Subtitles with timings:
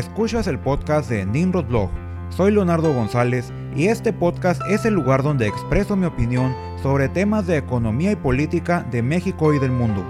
[0.00, 1.90] Escuchas el podcast de Nimrod Blog.
[2.30, 7.46] Soy Leonardo González y este podcast es el lugar donde expreso mi opinión sobre temas
[7.46, 10.02] de economía y política de México y del mundo.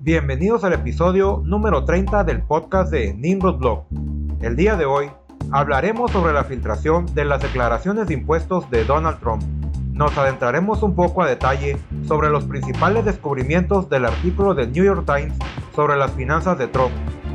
[0.00, 3.84] Bienvenidos al episodio número 30 del podcast de Nimrod Blog.
[4.42, 5.10] El día de hoy
[5.50, 9.42] hablaremos sobre la filtración de las declaraciones de impuestos de Donald Trump
[9.94, 15.04] nos adentraremos un poco a detalle sobre los principales descubrimientos del artículo del New York
[15.06, 15.34] Times
[15.74, 16.92] sobre las finanzas de Trump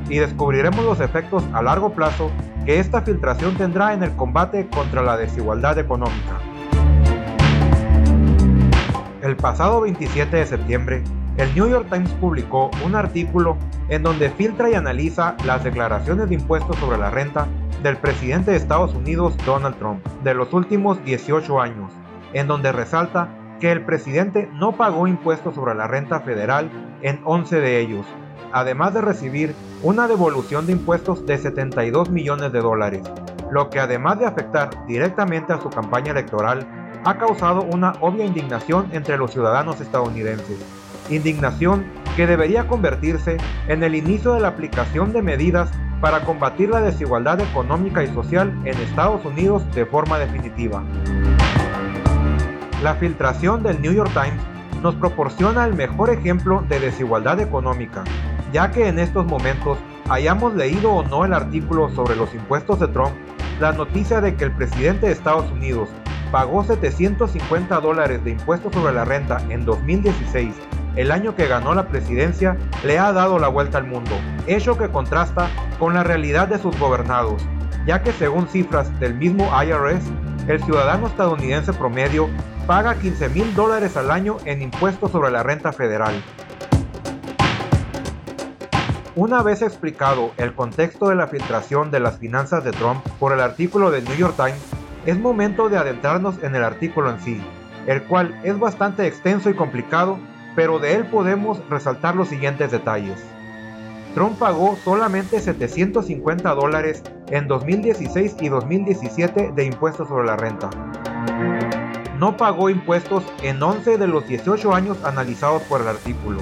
[0.10, 2.30] y descubriremos los efectos a largo plazo
[2.66, 6.40] que esta filtración tendrá en el combate contra la desigualdad económica.
[9.22, 11.04] El pasado 27 de septiembre,
[11.38, 16.36] el New York Times publicó un artículo en donde filtra y analiza las declaraciones de
[16.36, 17.48] impuestos sobre la renta
[17.82, 21.94] del presidente de Estados Unidos Donald Trump de los últimos 18 años
[22.34, 26.70] en donde resalta que el presidente no pagó impuestos sobre la renta federal
[27.02, 28.06] en 11 de ellos,
[28.54, 33.04] además de recibir una devolución de impuestos de 72 millones de dólares,
[33.52, 36.68] lo que además de afectar directamente a su campaña electoral,
[37.06, 40.60] ha causado una obvia indignación entre los ciudadanos estadounidenses.
[41.10, 43.38] Indignación que debería convertirse
[43.68, 48.54] en el inicio de la aplicación de medidas para combatir la desigualdad económica y social
[48.66, 50.84] en Estados Unidos de forma definitiva.
[52.82, 54.42] La filtración del New York Times
[54.82, 58.06] nos proporciona el mejor ejemplo de desigualdad económica,
[58.54, 59.78] ya que en estos momentos,
[60.10, 63.12] hayamos leído o no el artículo sobre los impuestos de Trump,
[63.60, 65.90] la noticia de que el presidente de Estados Unidos
[66.32, 70.56] pagó 750 dólares de impuestos sobre la renta en 2016,
[70.96, 74.12] el año que ganó la presidencia, le ha dado la vuelta al mundo,
[74.48, 75.50] hecho que contrasta
[75.80, 77.46] con la realidad de sus gobernados,
[77.86, 80.06] ya que según cifras del mismo IRS,
[80.48, 82.30] el ciudadano estadounidense promedio
[82.70, 86.14] paga 15 mil dólares al año en impuestos sobre la renta federal.
[89.16, 93.40] Una vez explicado el contexto de la filtración de las finanzas de Trump por el
[93.40, 94.64] artículo del New York Times,
[95.08, 97.42] es momento de adentrarnos en el artículo en sí,
[97.88, 100.20] el cual es bastante extenso y complicado,
[100.56, 103.20] pero de él podemos resaltar los siguientes detalles.
[104.14, 107.02] Trump pagó solamente 750 dólares
[107.32, 110.70] en 2016 y 2017 de impuestos sobre la renta
[112.20, 116.42] no pagó impuestos en 11 de los 18 años analizados por el artículo.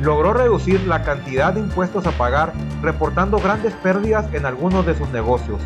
[0.00, 2.52] Logró reducir la cantidad de impuestos a pagar,
[2.82, 5.58] reportando grandes pérdidas en algunos de sus negocios.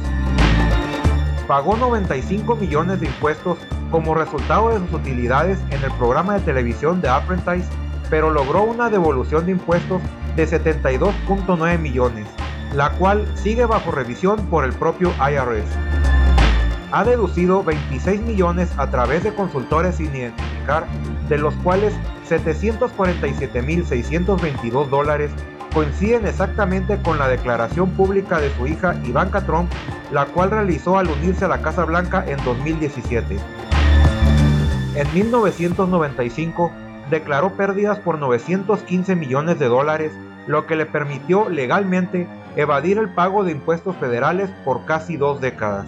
[1.48, 3.58] Pagó 95 millones de impuestos
[3.90, 7.68] como resultado de sus utilidades en el programa de televisión de Apprentice,
[8.10, 10.00] pero logró una devolución de impuestos
[10.36, 12.28] de 72.9 millones,
[12.72, 15.97] la cual sigue bajo revisión por el propio IRS
[16.92, 20.86] ha deducido 26 millones a través de consultores sin identificar,
[21.28, 21.92] de los cuales
[22.28, 25.30] 747.622 dólares
[25.72, 29.70] coinciden exactamente con la declaración pública de su hija Ivanka Trump,
[30.10, 33.36] la cual realizó al unirse a la Casa Blanca en 2017.
[34.94, 36.72] En 1995
[37.10, 40.12] declaró pérdidas por 915 millones de dólares,
[40.46, 42.26] lo que le permitió legalmente
[42.56, 45.86] evadir el pago de impuestos federales por casi dos décadas.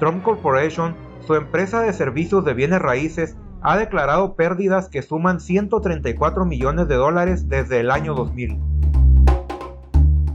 [0.00, 0.96] Trump Corporation,
[1.26, 6.94] su empresa de servicios de bienes raíces, ha declarado pérdidas que suman 134 millones de
[6.94, 8.58] dólares desde el año 2000.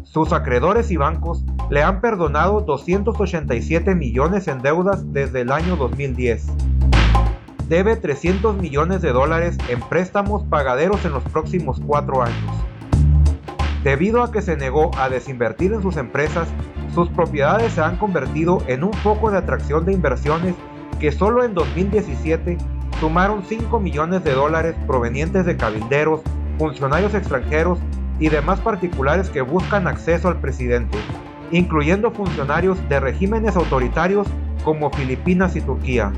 [0.04, 6.46] Sus acreedores y bancos le han perdonado 287 millones en deudas desde el año 2010.
[7.68, 12.56] Debe 300 millones de dólares en préstamos pagaderos en los próximos cuatro años.
[13.84, 16.48] Debido a que se negó a desinvertir en sus empresas,
[16.96, 20.56] sus propiedades se han convertido en un foco de atracción de inversiones
[21.00, 22.58] que solo en 2017
[23.02, 26.22] sumaron 5 millones de dólares provenientes de cabilderos,
[26.58, 27.80] funcionarios extranjeros
[28.18, 30.98] y demás particulares que buscan acceso al presidente,
[31.52, 34.26] incluyendo funcionarios de regímenes autoritarios
[34.64, 36.14] como Filipinas y Turquía.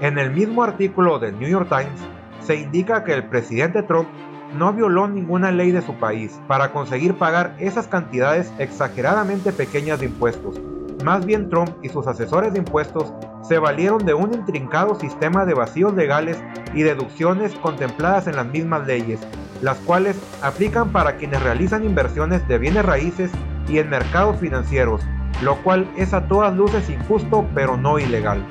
[0.00, 2.00] En el mismo artículo del New York Times
[2.40, 4.08] se indica que el presidente Trump
[4.56, 10.06] no violó ninguna ley de su país para conseguir pagar esas cantidades exageradamente pequeñas de
[10.06, 10.60] impuestos.
[11.04, 13.12] Más bien Trump y sus asesores de impuestos
[13.42, 16.42] se valieron de un intrincado sistema de vacíos legales
[16.74, 19.20] y deducciones contempladas en las mismas leyes,
[19.62, 23.30] las cuales aplican para quienes realizan inversiones de bienes raíces
[23.68, 25.02] y en mercados financieros,
[25.42, 28.44] lo cual es a todas luces injusto pero no ilegal.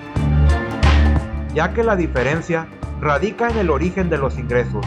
[1.54, 2.68] Ya que la diferencia
[3.02, 4.86] radica en el origen de los ingresos,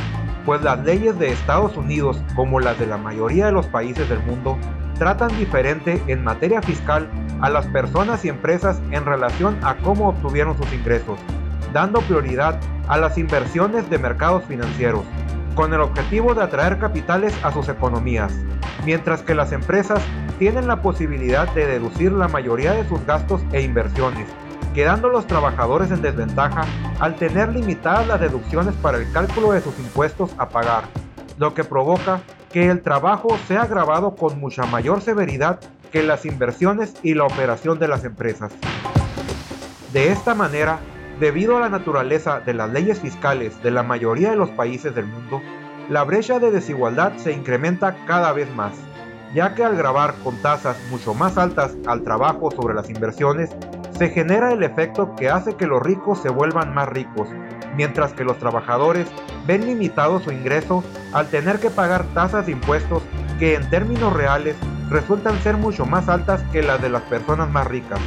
[0.49, 4.21] pues las leyes de Estados Unidos, como las de la mayoría de los países del
[4.21, 4.57] mundo,
[4.99, 7.07] tratan diferente en materia fiscal
[7.43, 11.19] a las personas y empresas en relación a cómo obtuvieron sus ingresos.
[11.75, 15.05] dando prioridad a las inversiones de mercados financieros,
[15.55, 18.33] con el objetivo de atraer capitales a sus economías,
[18.87, 20.03] mientras que las empresas
[20.39, 24.27] tienen la posibilidad de deducir la mayoría de sus gastos e inversiones,
[24.79, 26.65] quedando los trabajadores en desventaja
[27.01, 30.85] al tener limitadas las deducciones para el cálculo de sus impuestos a pagar,
[31.37, 32.21] lo que provoca
[32.53, 35.59] que el trabajo sea grabado con mucha mayor severidad
[35.91, 38.53] que las inversiones y la operación de las empresas.
[39.93, 40.79] De esta manera,
[41.19, 45.07] debido a la naturaleza de las leyes fiscales de la mayoría de los países del
[45.07, 45.43] mundo,
[45.89, 48.75] la brecha de desigualdad se incrementa cada vez más,
[49.35, 53.51] ya que al grabar con tasas mucho más altas al trabajo sobre las inversiones,
[53.99, 57.29] se genera el efecto que hace que los ricos se vuelvan más ricos,
[57.75, 59.09] mientras que los trabajadores
[59.45, 63.03] ven limitado su ingreso al tener que pagar tasas de impuestos
[63.41, 64.55] que en términos reales
[64.89, 67.99] resultan ser mucho más altas que las de las personas más ricas,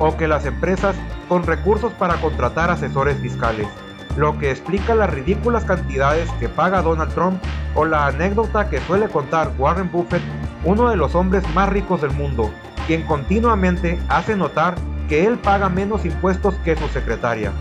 [0.00, 0.96] o que las empresas
[1.28, 3.68] con recursos para contratar asesores fiscales,
[4.16, 7.40] lo que explica las ridículas cantidades que paga Donald Trump
[7.76, 10.22] o la anécdota que suele contar Warren Buffett,
[10.64, 12.50] uno de los hombres más ricos del mundo,
[12.88, 14.74] quien continuamente hace notar
[15.08, 17.52] que él paga menos impuestos que su secretaria.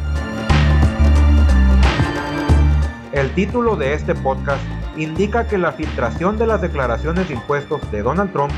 [3.12, 4.62] El título de este podcast
[4.98, 8.52] indica que la filtración de las declaraciones de impuestos de Donald Trump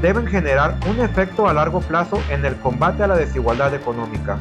[0.00, 4.38] deben generar un efecto a largo plazo en el combate a la desigualdad económica.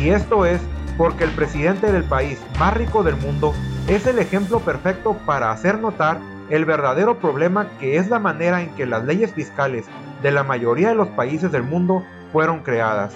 [0.00, 0.60] Y esto es
[0.96, 3.54] porque el presidente del país más rico del mundo
[3.88, 6.18] es el ejemplo perfecto para hacer notar
[6.48, 9.86] el verdadero problema que es la manera en que las leyes fiscales
[10.22, 13.14] de la mayoría de los países del mundo fueron creadas,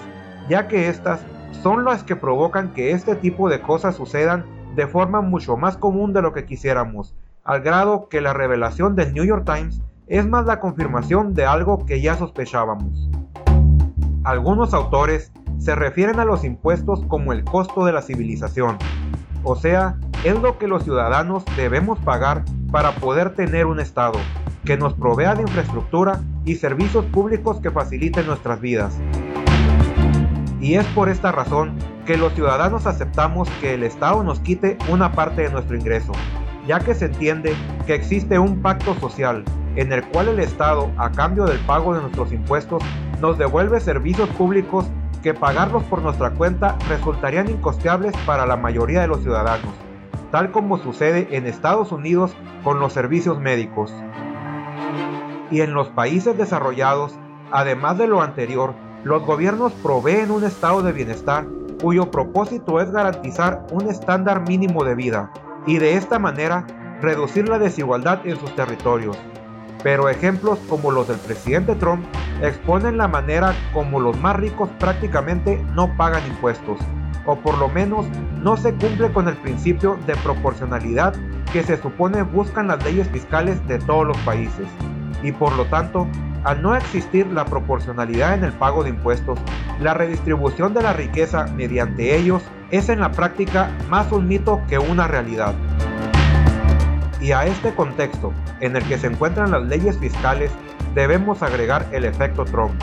[0.49, 1.21] ya que estas
[1.63, 4.45] son las que provocan que este tipo de cosas sucedan
[4.75, 9.13] de forma mucho más común de lo que quisiéramos, al grado que la revelación del
[9.13, 13.09] New York Times es más la confirmación de algo que ya sospechábamos.
[14.23, 18.77] Algunos autores se refieren a los impuestos como el costo de la civilización,
[19.43, 24.19] o sea, es lo que los ciudadanos debemos pagar para poder tener un Estado
[24.65, 28.97] que nos provea de infraestructura y servicios públicos que faciliten nuestras vidas.
[30.65, 31.75] Y es por esta razón
[32.07, 36.11] que los ciudadanos aceptamos que el Estado nos quite una parte de nuestro ingreso,
[36.65, 37.53] ya que se entiende
[37.85, 39.45] que existe un pacto social
[39.75, 42.81] en el cual el Estado, a cambio del pago de nuestros impuestos,
[43.21, 44.87] nos devuelve servicios públicos
[45.21, 49.71] que pagarlos por nuestra cuenta resultarían incosteables para la mayoría de los ciudadanos,
[50.31, 53.93] tal como sucede en Estados Unidos con los servicios médicos.
[55.51, 57.19] Y en los países desarrollados,
[57.51, 58.73] además de lo anterior,
[59.05, 61.45] los gobiernos proveen un estado de bienestar
[61.79, 65.31] cuyo propósito es garantizar un estándar mínimo de vida,
[65.67, 66.65] y de esta manera
[67.03, 69.15] reducir la desigualdad en sus territorios.
[69.83, 72.03] Pero ejemplos como los del presidente Trump
[72.41, 76.79] exponen la manera como los más ricos prácticamente no pagan impuestos,
[77.27, 78.07] o por lo menos
[78.41, 81.13] no se cumple con el principio de proporcionalidad
[81.53, 84.65] que se supone buscan las leyes fiscales de todos los países,
[85.21, 86.07] y por lo tanto,
[86.45, 89.39] al no existir la proporcionalidad en el pago de impuestos,
[89.79, 94.77] la redistribución de la riqueza mediante ellos es en la práctica más un mito que
[94.77, 95.55] una realidad.
[97.19, 100.51] Y a este contexto, en el que se encuentran las leyes fiscales,
[100.93, 102.79] debemos agregar el efecto Trump,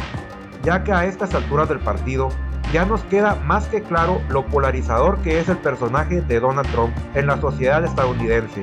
[0.64, 2.30] ya que a estas alturas del partido
[2.72, 6.92] ya nos queda más que claro lo polarizador que es el personaje de Donald Trump
[7.14, 8.62] en la sociedad estadounidense,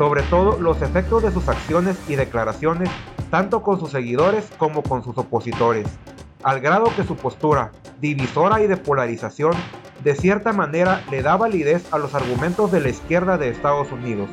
[0.00, 2.88] sobre todo los efectos de sus acciones y declaraciones
[3.30, 5.86] tanto con sus seguidores como con sus opositores,
[6.42, 9.52] al grado que su postura, divisora y de polarización,
[10.02, 14.30] de cierta manera le da validez a los argumentos de la izquierda de Estados Unidos,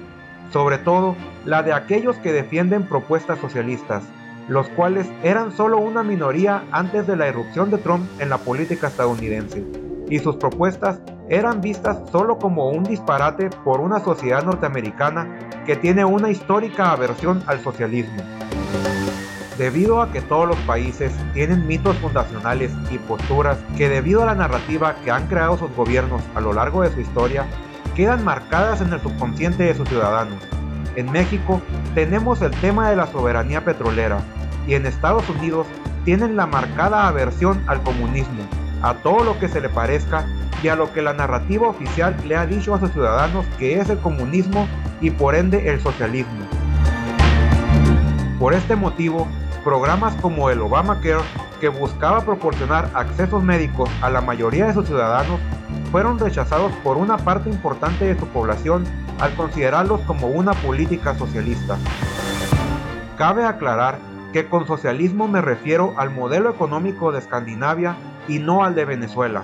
[0.53, 4.03] sobre todo la de aquellos que defienden propuestas socialistas,
[4.47, 8.87] los cuales eran solo una minoría antes de la irrupción de Trump en la política
[8.87, 9.65] estadounidense,
[10.09, 15.27] y sus propuestas eran vistas solo como un disparate por una sociedad norteamericana
[15.65, 18.23] que tiene una histórica aversión al socialismo.
[19.57, 24.35] Debido a que todos los países tienen mitos fundacionales y posturas que debido a la
[24.35, 27.47] narrativa que han creado sus gobiernos a lo largo de su historia,
[27.95, 30.37] quedan marcadas en el subconsciente de sus ciudadanos.
[30.95, 31.61] En México
[31.95, 34.19] tenemos el tema de la soberanía petrolera
[34.67, 35.65] y en Estados Unidos
[36.05, 38.43] tienen la marcada aversión al comunismo,
[38.83, 40.25] a todo lo que se le parezca
[40.63, 43.89] y a lo que la narrativa oficial le ha dicho a sus ciudadanos que es
[43.89, 44.67] el comunismo
[45.01, 46.45] y por ende el socialismo.
[48.39, 49.27] Por este motivo,
[49.63, 51.23] programas como el Obamacare,
[51.59, 55.39] que buscaba proporcionar accesos médicos a la mayoría de sus ciudadanos,
[55.91, 58.85] fueron rechazados por una parte importante de su población
[59.19, 61.77] al considerarlos como una política socialista.
[63.17, 63.97] Cabe aclarar
[64.33, 67.95] que con socialismo me refiero al modelo económico de Escandinavia
[68.27, 69.43] y no al de Venezuela,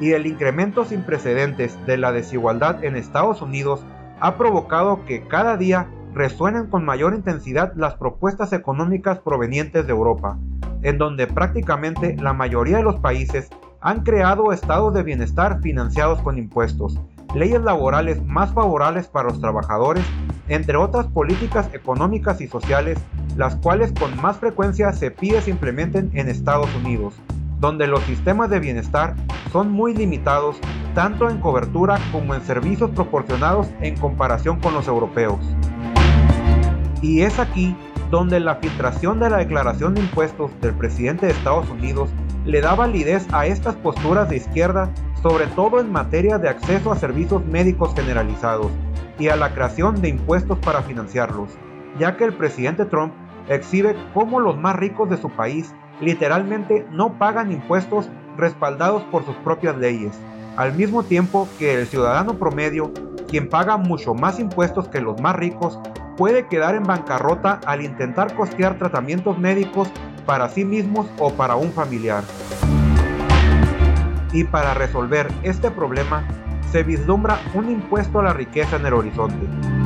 [0.00, 3.84] y el incremento sin precedentes de la desigualdad en Estados Unidos
[4.18, 10.38] ha provocado que cada día resuenen con mayor intensidad las propuestas económicas provenientes de Europa,
[10.82, 16.38] en donde prácticamente la mayoría de los países han creado estados de bienestar financiados con
[16.38, 16.98] impuestos,
[17.34, 20.04] leyes laborales más favorables para los trabajadores,
[20.48, 22.98] entre otras políticas económicas y sociales,
[23.36, 27.14] las cuales con más frecuencia se pide se implementen en Estados Unidos,
[27.60, 29.14] donde los sistemas de bienestar
[29.52, 30.56] son muy limitados
[30.94, 35.38] tanto en cobertura como en servicios proporcionados en comparación con los europeos.
[37.02, 37.76] Y es aquí
[38.10, 42.10] donde la filtración de la declaración de impuestos del presidente de Estados Unidos
[42.44, 44.90] le da validez a estas posturas de izquierda,
[45.22, 48.72] sobre todo en materia de acceso a servicios médicos generalizados
[49.18, 51.50] y a la creación de impuestos para financiarlos,
[51.98, 53.12] ya que el presidente Trump
[53.48, 59.36] exhibe cómo los más ricos de su país literalmente no pagan impuestos respaldados por sus
[59.36, 60.18] propias leyes,
[60.56, 62.92] al mismo tiempo que el ciudadano promedio,
[63.28, 65.78] quien paga mucho más impuestos que los más ricos,
[66.16, 69.88] puede quedar en bancarrota al intentar costear tratamientos médicos
[70.26, 72.24] para sí mismos o para un familiar.
[74.32, 76.24] Y para resolver este problema,
[76.70, 79.79] se vislumbra un impuesto a la riqueza en el horizonte.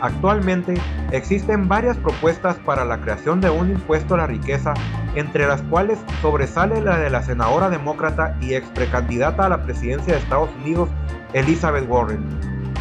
[0.00, 0.74] Actualmente
[1.10, 4.74] existen varias propuestas para la creación de un impuesto a la riqueza,
[5.14, 10.14] entre las cuales sobresale la de la senadora demócrata y ex precandidata a la presidencia
[10.14, 10.90] de Estados Unidos,
[11.32, 12.24] Elizabeth Warren,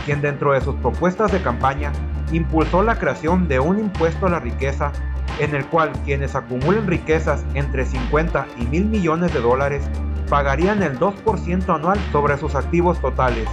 [0.06, 1.92] quien dentro de sus propuestas de campaña
[2.32, 4.92] impulsó la creación de un impuesto a la riqueza
[5.40, 9.84] en el cual quienes acumulen riquezas entre 50 y mil millones de dólares
[10.30, 13.48] pagarían el 2% anual sobre sus activos totales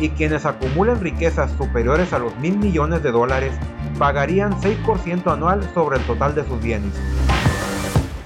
[0.00, 3.52] y quienes acumulen riquezas superiores a los mil millones de dólares
[3.98, 6.92] pagarían 6% anual sobre el total de sus bienes.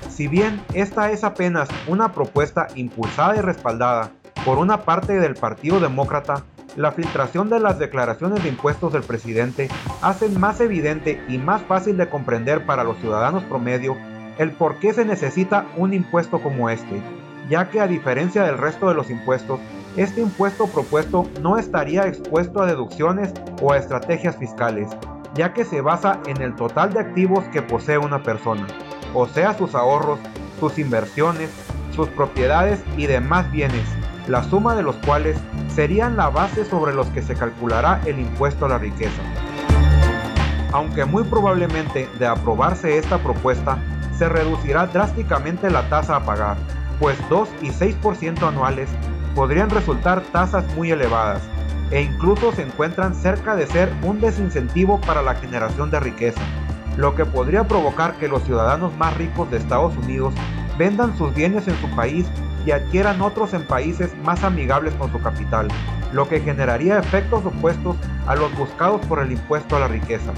[0.08, 4.10] Si bien esta es apenas una propuesta impulsada y respaldada
[4.44, 6.44] por una parte del Partido Demócrata,
[6.76, 9.68] la filtración de las declaraciones de impuestos del presidente
[10.02, 13.96] hace más evidente y más fácil de comprender para los ciudadanos promedio
[14.38, 17.02] el por qué se necesita un impuesto como este,
[17.48, 19.60] ya que a diferencia del resto de los impuestos,
[19.96, 24.88] este impuesto propuesto no estaría expuesto a deducciones o a estrategias fiscales,
[25.34, 28.66] ya que se basa en el total de activos que posee una persona,
[29.14, 30.20] o sea sus ahorros,
[30.60, 31.50] sus inversiones,
[31.94, 33.84] sus propiedades y demás bienes,
[34.28, 35.36] la suma de los cuales
[35.74, 39.20] serían la base sobre los que se calculará el impuesto a la riqueza.
[40.72, 43.82] Aunque muy probablemente de aprobarse esta propuesta,
[44.16, 46.56] se reducirá drásticamente la tasa a pagar,
[47.00, 48.88] pues 2 y 6% anuales
[49.40, 51.40] podrían resultar tasas muy elevadas
[51.90, 56.42] e incluso se encuentran cerca de ser un desincentivo para la generación de riqueza,
[56.98, 60.34] lo que podría provocar que los ciudadanos más ricos de Estados Unidos
[60.76, 62.26] vendan sus bienes en su país
[62.66, 65.68] y adquieran otros en países más amigables con su capital,
[66.12, 70.32] lo que generaría efectos opuestos a los buscados por el impuesto a la riqueza.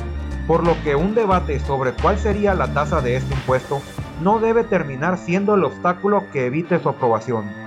[0.47, 3.82] Por lo que un debate sobre cuál sería la tasa de este impuesto
[4.23, 7.62] no debe terminar siendo el obstáculo que evite su aprobación.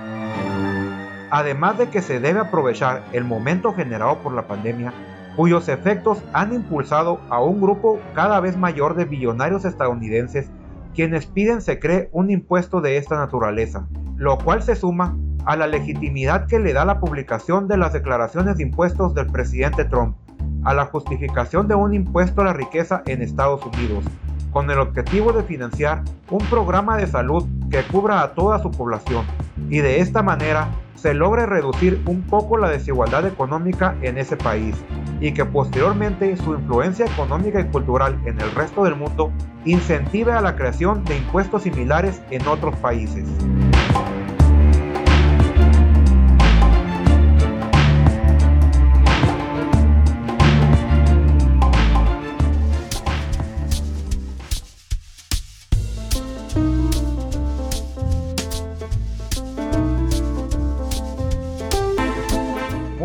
[1.30, 4.92] Además de que se debe aprovechar el momento generado por la pandemia,
[5.36, 10.50] cuyos efectos han impulsado a un grupo cada vez mayor de billonarios estadounidenses
[10.94, 15.14] quienes piden se cree un impuesto de esta naturaleza, lo cual se suma
[15.44, 19.84] a la legitimidad que le da la publicación de las declaraciones de impuestos del presidente
[19.84, 20.16] Trump,
[20.64, 24.04] a la justificación de un impuesto a la riqueza en Estados Unidos,
[24.52, 29.26] con el objetivo de financiar un programa de salud que cubra a toda su población.
[29.68, 34.74] Y de esta manera se logre reducir un poco la desigualdad económica en ese país
[35.20, 39.32] y que posteriormente su influencia económica y cultural en el resto del mundo
[39.64, 43.24] incentive a la creación de impuestos similares en otros países.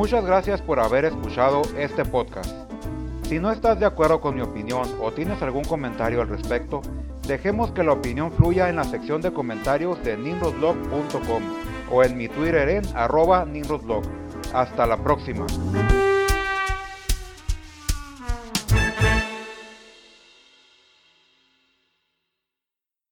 [0.01, 2.51] Muchas gracias por haber escuchado este podcast.
[3.29, 6.81] Si no estás de acuerdo con mi opinión o tienes algún comentario al respecto,
[7.27, 11.43] dejemos que la opinión fluya en la sección de comentarios de nimrodblog.com
[11.91, 14.01] o en mi Twitter en arroba nimrodblog.
[14.55, 15.46] Hasta la próxima.